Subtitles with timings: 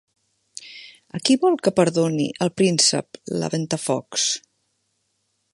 [1.17, 4.29] A qui vol que perdoni el príncep la Ventafocs?